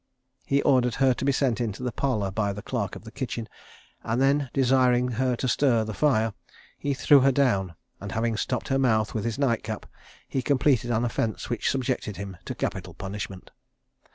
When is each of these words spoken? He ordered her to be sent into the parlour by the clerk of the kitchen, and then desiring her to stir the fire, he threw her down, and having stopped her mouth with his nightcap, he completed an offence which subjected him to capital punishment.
He 0.47 0.63
ordered 0.63 0.95
her 0.95 1.13
to 1.13 1.23
be 1.23 1.31
sent 1.31 1.61
into 1.61 1.83
the 1.83 1.91
parlour 1.91 2.31
by 2.31 2.53
the 2.53 2.63
clerk 2.63 2.95
of 2.95 3.03
the 3.03 3.11
kitchen, 3.11 3.47
and 4.03 4.19
then 4.19 4.49
desiring 4.51 5.09
her 5.21 5.35
to 5.35 5.47
stir 5.47 5.83
the 5.83 5.93
fire, 5.93 6.33
he 6.79 6.95
threw 6.95 7.19
her 7.19 7.31
down, 7.31 7.75
and 7.99 8.11
having 8.13 8.35
stopped 8.35 8.69
her 8.69 8.79
mouth 8.79 9.13
with 9.13 9.25
his 9.25 9.37
nightcap, 9.37 9.85
he 10.27 10.41
completed 10.41 10.89
an 10.89 11.05
offence 11.05 11.51
which 11.51 11.69
subjected 11.69 12.17
him 12.17 12.37
to 12.45 12.55
capital 12.55 12.95
punishment. 12.95 13.51